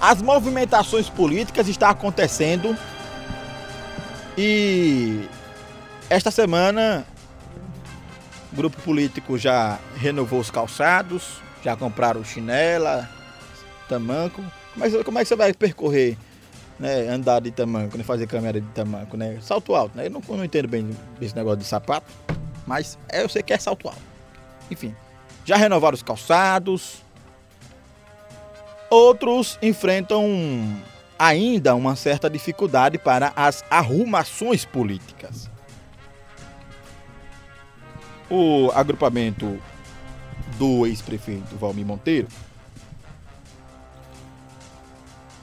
[0.00, 2.76] As movimentações políticas estão acontecendo
[4.36, 5.28] e
[6.08, 7.04] esta semana
[8.52, 13.08] o grupo político já renovou os calçados, já compraram chinela,
[13.88, 14.42] tamanco.
[14.72, 16.16] Como é, como é que você vai percorrer,
[16.78, 19.38] né, andar de tamanco, né, fazer câmera de tamanco, né?
[19.42, 20.06] Salto alto, né?
[20.06, 20.88] Eu não, eu não entendo bem
[21.20, 22.06] esse negócio de sapato,
[22.64, 24.00] mas eu sei que é salto alto.
[24.70, 24.94] Enfim,
[25.44, 27.02] já renovaram os calçados.
[28.90, 30.24] Outros enfrentam
[31.18, 35.50] ainda uma certa dificuldade para as arrumações políticas.
[38.30, 39.58] O agrupamento
[40.58, 42.28] do ex-prefeito Valmir Monteiro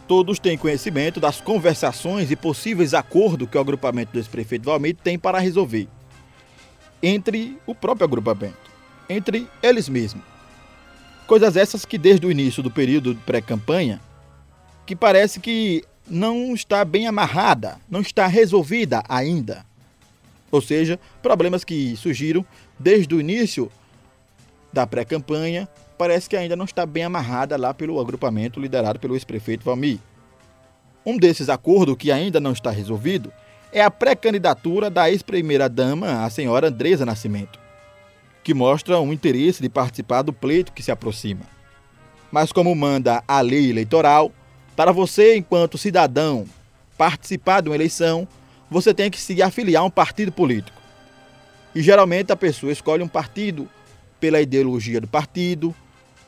[0.08, 5.18] Todos têm conhecimento das conversações e possíveis acordos que o agrupamento do ex-prefeito Valmir tem
[5.18, 5.88] para resolver
[7.02, 8.72] entre o próprio agrupamento,
[9.10, 10.35] entre eles mesmos.
[11.28, 14.00] Coisas essas que desde o início do período pré-campanha
[14.86, 19.66] que parece que não está bem amarrada, não está resolvida ainda.
[20.52, 22.46] Ou seja, problemas que surgiram
[22.78, 23.72] desde o início
[24.72, 29.66] da pré-campanha, parece que ainda não está bem amarrada lá pelo agrupamento liderado pelo ex-prefeito
[29.66, 30.00] Valmir.
[31.04, 33.34] Um desses acordos que ainda não está resolvido
[33.72, 37.60] é a pré-candidatura da ex-primeira-dama, a senhora Andresa Nascimento,
[38.46, 41.42] que mostra um interesse de participar do pleito que se aproxima.
[42.32, 44.32] Mas, como manda a lei eleitoral,
[44.76, 46.46] para você, enquanto cidadão,
[46.96, 48.28] participar de uma eleição,
[48.70, 50.80] você tem que se afiliar a um partido político.
[51.74, 53.68] E geralmente a pessoa escolhe um partido
[54.20, 55.74] pela ideologia do partido,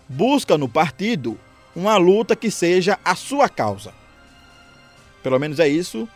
[0.09, 1.39] busca no partido
[1.75, 3.93] uma luta que seja a sua causa.
[5.21, 6.09] Pelo menos é isso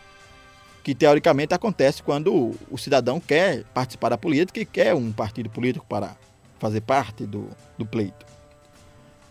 [0.82, 5.86] que teoricamente acontece quando o cidadão quer participar da política e quer um partido político
[5.88, 6.16] para
[6.58, 8.26] fazer parte do, do pleito.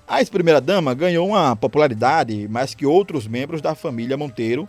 [0.07, 4.67] A ex-primeira-dama ganhou uma popularidade mais que outros membros da família Monteiro,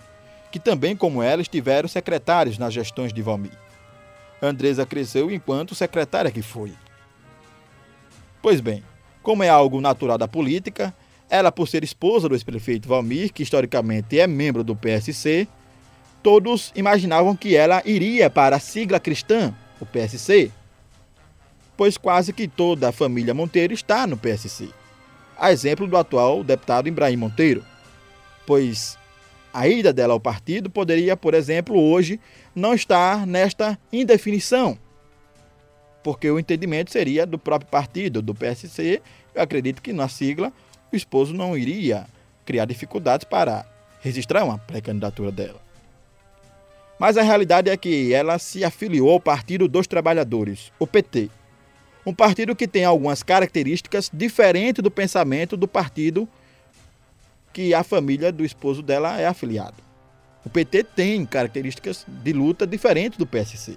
[0.51, 3.59] que também, como ela, estiveram secretários nas gestões de Valmir.
[4.41, 6.73] Andresa cresceu enquanto secretária que foi.
[8.41, 8.83] Pois bem,
[9.23, 10.95] como é algo natural da política,
[11.31, 15.48] ela, por ser esposa do ex-prefeito Valmir, que historicamente é membro do PSC,
[16.23, 20.51] todos imaginavam que ela iria para a sigla cristã, o PSC,
[21.77, 24.69] pois quase que toda a família Monteiro está no PSC
[25.43, 27.65] a exemplo do atual deputado Ibrahim Monteiro,
[28.47, 28.99] pois
[29.53, 32.21] a ida dela ao partido poderia, por exemplo, hoje
[32.55, 34.79] não estar nesta indefinição,
[36.03, 39.03] porque o entendimento seria do próprio partido, do PSC.
[39.35, 40.53] Eu acredito que na sigla
[40.93, 42.07] o esposo não iria
[42.45, 43.67] criar dificuldades para
[44.01, 45.61] registrar uma pré-candidatura dela.
[47.02, 51.30] Mas a realidade é que ela se afiliou ao Partido dos Trabalhadores, o PT,
[52.07, 56.29] um partido que tem algumas características diferentes do pensamento do partido
[57.52, 59.74] que a família do esposo dela é afiliado.
[60.46, 63.77] O PT tem características de luta diferentes do PSC.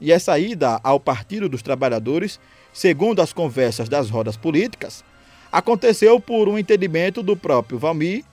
[0.00, 2.38] E essa ida ao Partido dos Trabalhadores,
[2.72, 5.04] segundo as conversas das rodas políticas,
[5.50, 8.24] aconteceu por um entendimento do próprio Valmir.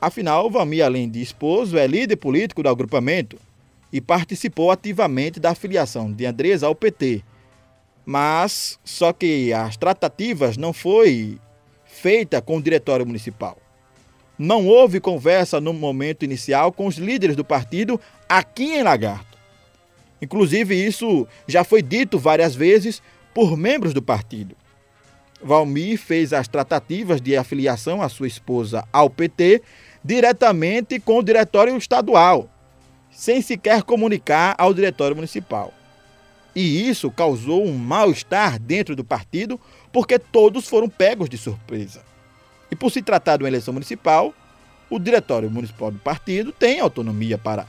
[0.00, 3.38] Afinal, Valmir, além de esposo, é líder político do agrupamento
[3.92, 7.22] e participou ativamente da filiação de Andresa ao PT.
[8.04, 11.38] Mas só que as tratativas não foi
[11.84, 13.56] feita com o diretório municipal.
[14.38, 17.98] Não houve conversa no momento inicial com os líderes do partido
[18.28, 19.38] aqui em Lagarto.
[20.20, 23.02] Inclusive isso já foi dito várias vezes
[23.32, 24.54] por membros do partido.
[25.42, 29.62] Valmir fez as tratativas de afiliação à sua esposa ao PT
[30.06, 32.48] diretamente com o diretório estadual
[33.10, 35.72] sem sequer comunicar ao diretório municipal.
[36.54, 39.58] E isso causou um mal-estar dentro do partido,
[39.92, 42.02] porque todos foram pegos de surpresa.
[42.70, 44.34] E por se tratar de uma eleição municipal,
[44.88, 47.66] o diretório municipal do partido tem autonomia para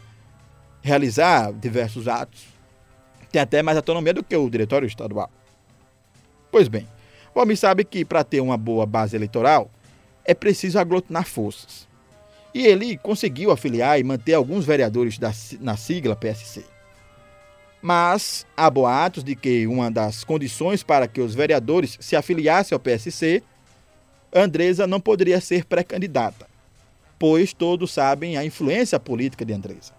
[0.82, 2.46] realizar diversos atos.
[3.32, 5.32] Tem até mais autonomia do que o diretório estadual.
[6.52, 6.88] Pois bem,
[7.34, 9.72] o homem sabe que para ter uma boa base eleitoral
[10.26, 11.88] é preciso aglutinar forças.
[12.58, 16.66] E ele conseguiu afiliar e manter alguns vereadores da, na sigla PSC.
[17.80, 22.80] Mas há boatos de que uma das condições para que os vereadores se afiliassem ao
[22.80, 23.44] PSC,
[24.34, 26.48] Andresa não poderia ser pré-candidata,
[27.20, 29.94] pois todos sabem a influência política de Andresa.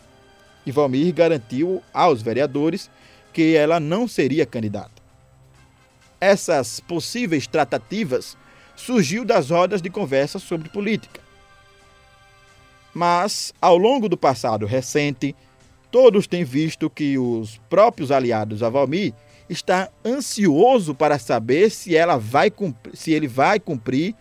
[0.67, 2.91] E Valmir garantiu aos vereadores
[3.33, 5.01] que ela não seria candidata.
[6.21, 8.37] Essas possíveis tratativas
[8.75, 11.28] surgiu das rodas de conversa sobre política.
[12.95, 15.35] Mas, ao longo do passado recente,
[15.91, 19.15] todos têm visto que os próprios aliados a Valmir
[19.49, 24.15] está ansioso para saber se ela vai cumprir, se ele vai cumprir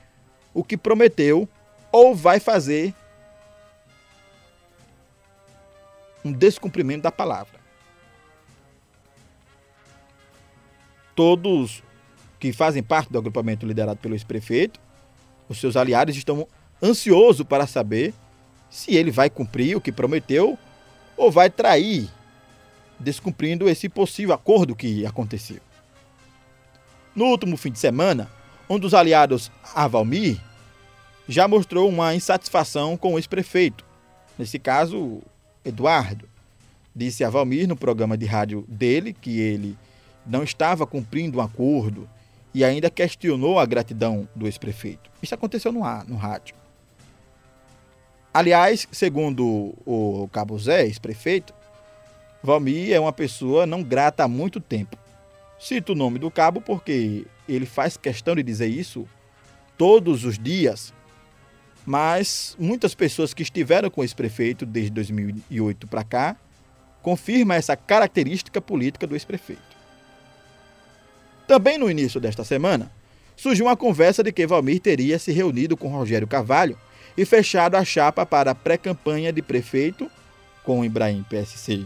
[0.54, 1.48] o que prometeu
[1.92, 2.94] ou vai fazer
[6.24, 7.60] um descumprimento da palavra.
[11.16, 11.84] Todos
[12.40, 14.80] que fazem parte do agrupamento liderado pelo ex-prefeito,
[15.50, 16.48] os seus aliados estão
[16.82, 18.14] ansiosos para saber
[18.70, 20.58] se ele vai cumprir o que prometeu
[21.16, 22.10] ou vai trair,
[23.00, 25.60] descumprindo esse possível acordo que aconteceu.
[27.16, 28.30] No último fim de semana,
[28.70, 30.40] um dos aliados a Valmir
[31.28, 33.84] já mostrou uma insatisfação com o ex-prefeito,
[34.38, 35.22] nesse caso,
[35.66, 36.28] Eduardo.
[36.96, 39.78] Disse a Valmir no programa de rádio dele que ele
[40.26, 42.10] não estava cumprindo um acordo
[42.54, 45.10] e ainda questionou a gratidão do ex-prefeito.
[45.22, 46.56] Isso aconteceu no, ar, no rádio.
[48.38, 51.56] Aliás, segundo o Cabo Zé, ex-prefeito,
[52.44, 54.96] Valmir é uma pessoa não grata há muito tempo.
[55.60, 59.08] Cito o nome do cabo porque ele faz questão de dizer isso
[59.76, 60.94] todos os dias,
[61.84, 66.38] mas muitas pessoas que estiveram com esse prefeito desde 2008 para cá
[67.02, 69.76] confirmam essa característica política do ex-prefeito.
[71.48, 72.92] Também no início desta semana,
[73.36, 76.78] surgiu uma conversa de que Valmir teria se reunido com Rogério Carvalho
[77.18, 80.10] e fechado a chapa para a pré-campanha de prefeito
[80.64, 81.86] com Ibrahim PSC,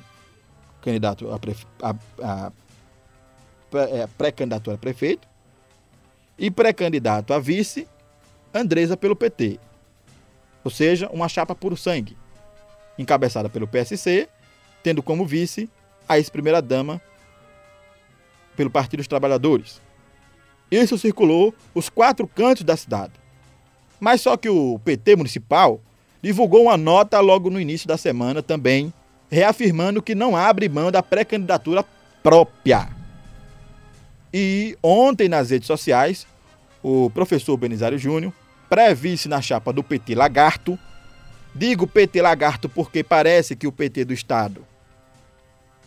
[0.82, 2.52] candidato a, a, a
[3.74, 5.26] é, pré-candidato a prefeito,
[6.38, 7.88] e pré-candidato a vice,
[8.54, 9.60] Andresa pelo PT.
[10.64, 12.18] Ou seja, uma chapa puro sangue,
[12.98, 14.28] encabeçada pelo PSC,
[14.84, 15.70] tendo como vice
[16.10, 17.02] a ex-primeira-dama
[18.58, 19.80] pelo Partido dos Trabalhadores.
[20.70, 23.21] Isso circulou os quatro cantos da cidade.
[24.02, 25.80] Mas só que o PT municipal
[26.24, 28.92] divulgou uma nota logo no início da semana também,
[29.30, 31.86] reafirmando que não abre mão da pré-candidatura
[32.24, 32.90] própria.
[34.34, 36.26] E ontem nas redes sociais,
[36.82, 38.34] o professor Benizário Júnior,
[38.68, 40.80] pré-vice na chapa do PT Lagarto,
[41.54, 44.66] digo PT Lagarto porque parece que o PT do Estado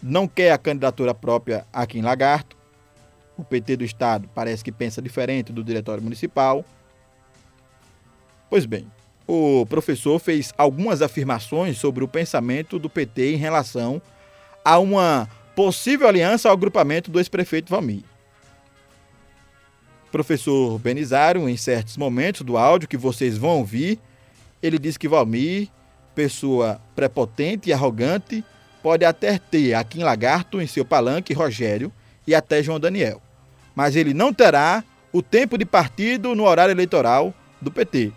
[0.01, 2.57] não quer a candidatura própria aqui em Lagarto.
[3.37, 6.65] O PT do Estado parece que pensa diferente do Diretório Municipal.
[8.55, 8.87] Pois bem,
[9.27, 14.01] o professor fez algumas afirmações sobre o pensamento do PT em relação
[14.65, 18.05] a uma possível aliança ao agrupamento do ex-prefeito Valmir
[20.13, 23.99] professor Benizário, em certos momentos do áudio que vocês vão ouvir,
[24.63, 25.69] ele diz que Valmir,
[26.15, 28.45] pessoa prepotente e arrogante,
[28.85, 31.93] pode até ter aqui em Lagarto, em seu palanque, Rogério
[32.25, 33.21] e até João Daniel.
[33.75, 38.13] Mas ele não terá o tempo de partido no horário eleitoral do PT.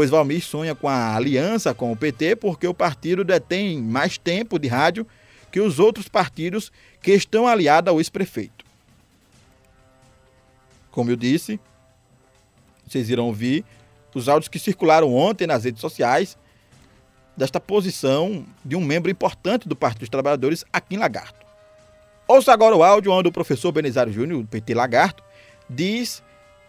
[0.00, 4.58] Pois Valmir sonha com a aliança com o PT porque o partido detém mais tempo
[4.58, 5.06] de rádio
[5.52, 8.64] que os outros partidos que estão aliados ao ex-prefeito.
[10.90, 11.60] Como eu disse,
[12.88, 13.62] vocês irão ouvir
[14.14, 16.38] os áudios que circularam ontem nas redes sociais
[17.36, 21.44] desta posição de um membro importante do Partido dos Trabalhadores aqui em Lagarto.
[22.26, 25.22] Ouça agora o áudio onde o professor Benizário Júnior, do PT Lagarto,
[25.68, 26.22] diz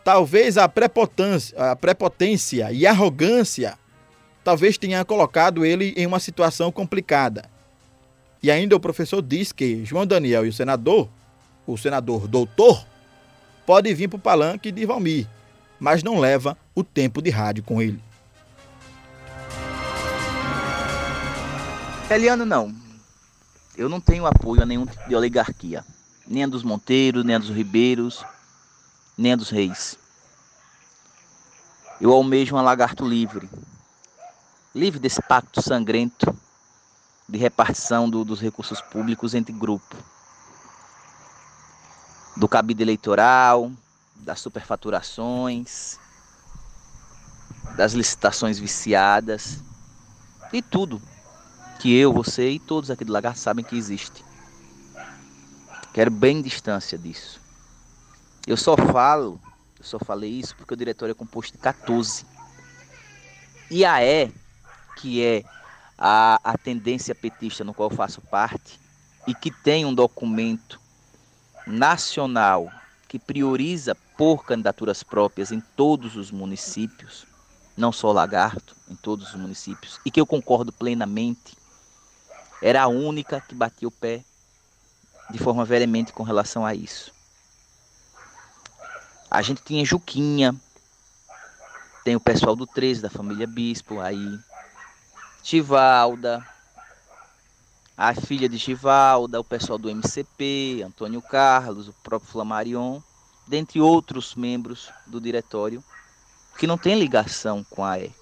[0.03, 3.77] talvez a prepotência, a prepotência e arrogância
[4.43, 7.49] talvez tenha colocado ele em uma situação complicada.
[8.41, 11.07] E ainda o professor diz que João Daniel e o senador,
[11.67, 12.85] o senador doutor,
[13.65, 15.27] pode vir para o palanque de Valmir,
[15.79, 17.99] mas não leva o tempo de rádio com ele.
[22.09, 22.75] Eliano, não.
[23.77, 25.85] Eu não tenho apoio a nenhum tipo de oligarquia.
[26.27, 28.25] Nem a dos Monteiros, nem a dos Ribeiros,
[29.21, 29.97] nem a dos Reis.
[31.99, 33.49] Eu almejo um lagarto livre.
[34.73, 36.35] Livre desse pacto sangrento
[37.29, 39.99] de repartição do, dos recursos públicos entre grupos
[42.35, 43.71] do cabide eleitoral,
[44.15, 45.99] das superfaturações,
[47.75, 49.59] das licitações viciadas
[50.51, 51.01] e tudo
[51.79, 54.23] que eu, você e todos aqui do Lagar sabem que existe.
[55.93, 57.40] Quero bem distância disso.
[58.47, 59.39] Eu só falo,
[59.77, 62.25] eu só falei isso porque o diretório é composto de 14.
[63.69, 64.31] E a E,
[64.97, 65.43] que é
[65.97, 68.79] a, a tendência petista no qual eu faço parte,
[69.27, 70.79] e que tem um documento
[71.67, 72.71] nacional
[73.07, 77.27] que prioriza por candidaturas próprias em todos os municípios,
[77.77, 81.55] não só Lagarto, em todos os municípios, e que eu concordo plenamente,
[82.61, 84.23] era a única que batia o pé
[85.29, 87.13] de forma veemente com relação a isso.
[89.31, 90.53] A gente tinha Juquinha,
[92.03, 94.37] tem o pessoal do 13 da família Bispo aí,
[95.41, 96.45] Tivalda,
[97.95, 102.99] a filha de Givalda, o pessoal do MCP, Antônio Carlos, o próprio Flamarion,
[103.47, 105.81] dentre outros membros do diretório,
[106.57, 108.13] que não têm ligação com a E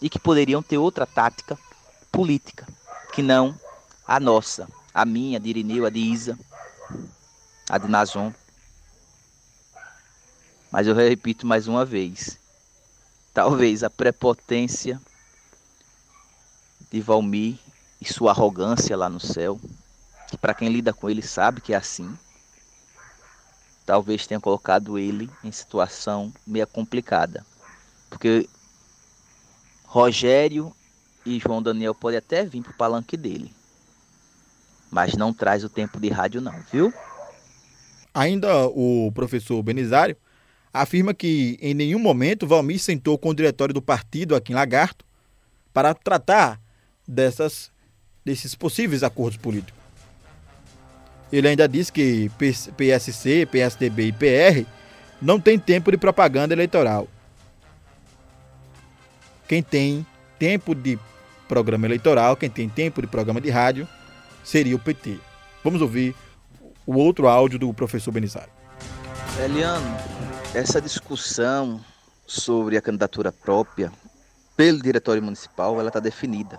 [0.00, 1.58] e que poderiam ter outra tática
[2.12, 2.68] política
[3.12, 3.58] que não
[4.06, 6.38] a nossa, a minha, a de Irineu, a de Isa,
[7.68, 8.32] a de Nazon.
[10.70, 12.38] Mas eu repito mais uma vez,
[13.32, 15.00] talvez a prepotência
[16.90, 17.58] de Valmir
[18.00, 19.58] e sua arrogância lá no céu,
[20.28, 22.16] que para quem lida com ele sabe que é assim,
[23.86, 27.44] talvez tenha colocado ele em situação meio complicada.
[28.10, 28.48] Porque
[29.84, 30.74] Rogério
[31.24, 33.54] e João Daniel podem até vir para o palanque dele,
[34.90, 36.92] mas não traz o tempo de rádio não, viu?
[38.12, 40.16] Ainda o professor Benizário
[40.82, 45.04] afirma que em nenhum momento Valmir sentou com o diretório do partido aqui em Lagarto
[45.72, 46.60] para tratar
[47.06, 47.70] dessas,
[48.24, 49.78] desses possíveis acordos políticos.
[51.32, 52.30] Ele ainda diz que
[52.76, 54.66] PSC, PSDB e PR
[55.20, 57.06] não têm tempo de propaganda eleitoral.
[59.46, 60.06] Quem tem
[60.38, 60.98] tempo de
[61.46, 63.88] programa eleitoral, quem tem tempo de programa de rádio,
[64.44, 65.18] seria o PT.
[65.62, 66.14] Vamos ouvir
[66.86, 68.50] o outro áudio do professor Benizário.
[69.44, 69.96] Eliano,
[70.54, 71.80] essa discussão
[72.26, 73.92] sobre a candidatura própria
[74.56, 76.58] pelo diretório municipal, ela está definida.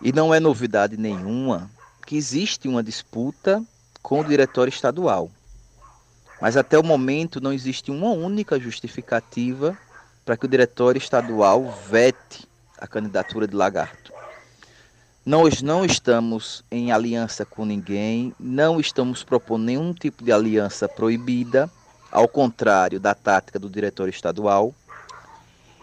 [0.00, 1.70] E não é novidade nenhuma
[2.06, 3.62] que existe uma disputa
[4.00, 5.30] com o diretório estadual.
[6.40, 9.76] Mas até o momento não existe uma única justificativa
[10.24, 12.46] para que o diretório estadual vete
[12.78, 14.12] a candidatura de Lagarto.
[15.24, 21.68] Nós não estamos em aliança com ninguém, não estamos propondo nenhum tipo de aliança proibida,
[22.10, 24.74] ao contrário da tática do diretório estadual.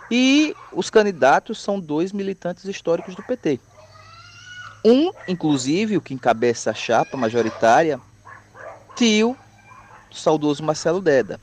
[0.09, 3.59] E os candidatos são dois militantes históricos do PT.
[4.85, 7.99] Um, inclusive, o que encabeça a chapa majoritária,
[8.95, 9.37] tio
[10.09, 11.39] do saudoso Marcelo Deda.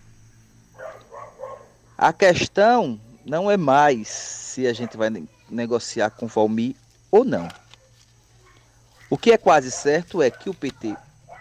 [1.97, 5.11] A questão não é mais se a gente vai
[5.49, 6.75] negociar com Valmir
[7.11, 7.49] ou não.
[9.09, 10.97] O que é quase certo é que o PT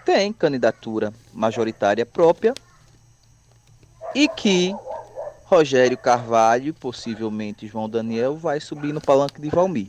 [0.06, 2.54] tem candidatura majoritária própria
[4.16, 4.74] e que
[5.46, 9.88] Rogério Carvalho, possivelmente João Daniel, vai subir no palanque de Valmir.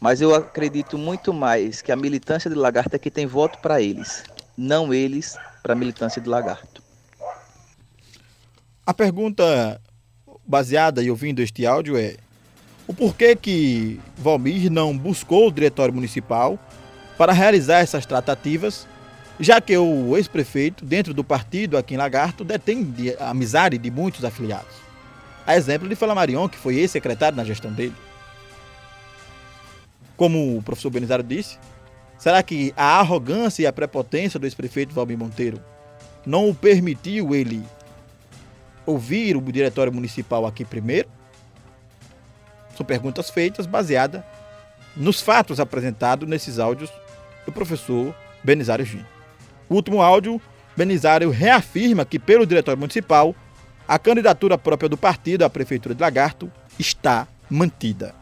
[0.00, 3.80] Mas eu acredito muito mais que a militância de Lagarto é que tem voto para
[3.80, 4.24] eles,
[4.56, 6.82] não eles para a militância de Lagarto.
[8.84, 9.80] A pergunta
[10.44, 12.16] baseada e ouvindo este áudio é:
[12.86, 16.58] o porquê que Valmir não buscou o diretório municipal
[17.16, 18.86] para realizar essas tratativas,
[19.42, 24.24] já que o ex-prefeito, dentro do partido aqui em Lagarto, detém a amizade de muitos
[24.24, 24.76] afiliados.
[25.44, 27.94] A exemplo de Flamarion, que foi ex-secretário na gestão dele.
[30.16, 31.58] Como o professor Benizário disse,
[32.16, 35.60] será que a arrogância e a prepotência do ex-prefeito Valmir Monteiro
[36.24, 37.64] não o permitiu ele
[38.86, 41.08] ouvir o diretório municipal aqui primeiro?
[42.76, 44.22] São perguntas feitas baseadas
[44.96, 46.92] nos fatos apresentados nesses áudios
[47.44, 49.04] do professor Benizário Gin.
[49.72, 50.38] O último áudio,
[50.76, 53.34] Benizário reafirma que, pelo diretório municipal,
[53.88, 58.14] a candidatura própria do partido à prefeitura de Lagarto está mantida.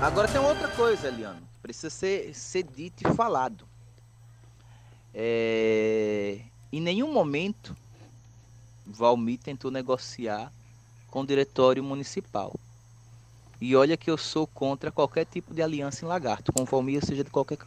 [0.00, 3.66] Agora tem outra coisa, Eliano, precisa ser, ser dito e falado.
[5.12, 6.38] É...
[6.72, 7.76] Em nenhum momento
[8.86, 10.50] Valmir tentou negociar
[11.10, 12.54] com o diretório municipal.
[13.60, 17.22] E olha que eu sou contra qualquer tipo de aliança em lagarto, com Valmir, seja
[17.22, 17.58] de qualquer,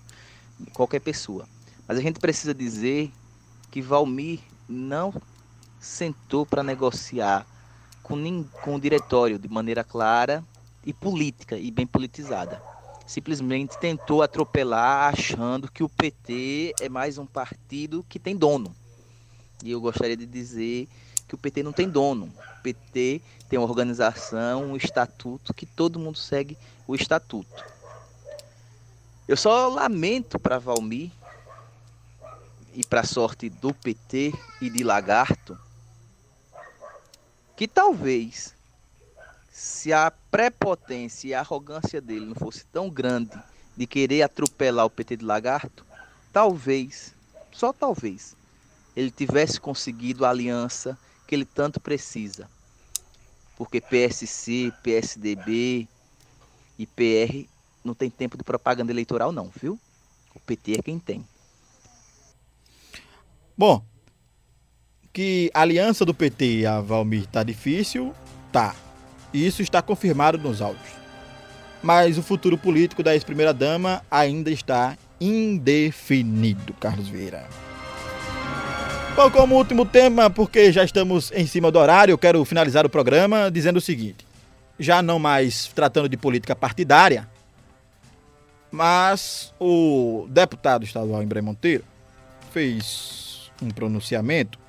[0.73, 1.47] qualquer pessoa.
[1.87, 3.11] Mas a gente precisa dizer
[3.69, 5.13] que Valmir não
[5.79, 7.45] sentou para negociar
[8.01, 10.43] com, com o diretório de maneira clara
[10.85, 12.61] e política e bem politizada.
[13.05, 18.73] Simplesmente tentou atropelar achando que o PT é mais um partido que tem dono.
[19.63, 20.87] E eu gostaria de dizer
[21.27, 22.25] que o PT não tem dono.
[22.59, 27.65] O PT tem uma organização, um estatuto, que todo mundo segue o estatuto.
[29.27, 31.11] Eu só lamento para Valmir
[32.73, 35.57] e para sorte do PT e de Lagarto
[37.55, 38.53] que talvez
[39.51, 43.39] se a prepotência e a arrogância dele não fosse tão grande
[43.77, 45.85] de querer atropelar o PT de Lagarto,
[46.31, 47.13] talvez,
[47.51, 48.35] só talvez,
[48.95, 52.49] ele tivesse conseguido a aliança que ele tanto precisa.
[53.55, 55.87] Porque PSC, PSDB
[56.77, 57.47] e PR
[57.83, 59.79] não tem tempo de propaganda eleitoral não, viu?
[60.33, 61.25] O PT é quem tem.
[63.57, 63.83] Bom,
[65.11, 68.13] que a aliança do PT e a Valmir tá difícil,
[68.51, 68.75] tá.
[69.33, 70.93] Isso está confirmado nos áudios.
[71.81, 77.47] Mas o futuro político da ex-primeira dama ainda está indefinido, Carlos Vieira.
[79.15, 82.89] Bom, como último tema, porque já estamos em cima do horário, eu quero finalizar o
[82.89, 84.25] programa dizendo o seguinte:
[84.79, 87.29] já não mais tratando de política partidária,
[88.71, 91.83] mas o deputado estadual Embré Monteiro
[92.51, 93.22] fez
[93.63, 94.59] um pronunciamento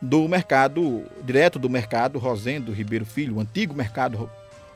[0.00, 4.30] do mercado, direto do mercado Rosendo Ribeiro Filho, o antigo mercado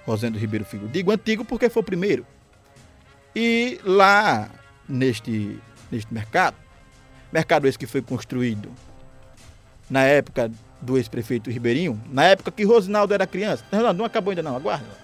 [0.06, 0.88] Rosendo Ribeiro Filho.
[0.88, 2.26] Digo antigo porque foi o primeiro.
[3.34, 4.50] E lá
[4.88, 5.58] neste,
[5.90, 6.56] neste mercado,
[7.32, 8.70] mercado esse que foi construído
[9.88, 13.64] na época do ex-prefeito Ribeirinho, na época que Rosinaldo era criança.
[13.70, 15.00] Não, não acabou ainda não, aguarda.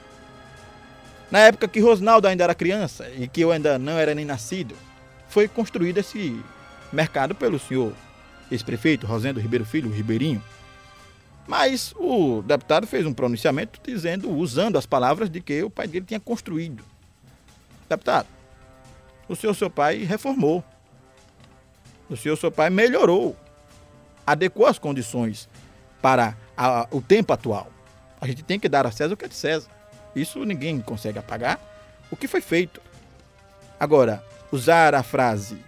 [1.30, 4.74] Na época que Rosinaldo ainda era criança e que eu ainda não era nem nascido,
[5.28, 6.40] foi construído esse
[6.92, 7.92] mercado pelo senhor
[8.50, 10.42] ex-prefeito Rosendo Ribeiro Filho, Ribeirinho.
[11.46, 16.04] Mas o deputado fez um pronunciamento dizendo, usando as palavras de que o pai dele
[16.04, 16.82] tinha construído.
[17.88, 18.26] Deputado,
[19.28, 20.64] o senhor seu pai reformou.
[22.08, 23.36] O senhor seu pai melhorou,
[24.26, 25.48] adequou as condições
[26.00, 27.70] para a, o tempo atual.
[28.20, 29.68] A gente tem que dar a César o que é de César.
[30.14, 31.60] Isso ninguém consegue apagar
[32.10, 32.80] o que foi feito.
[33.78, 35.58] Agora, usar a frase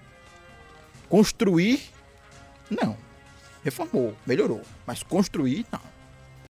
[1.09, 1.91] construir,
[2.71, 2.97] não.
[3.65, 4.63] Reformou, melhorou.
[4.87, 5.81] Mas construir, não.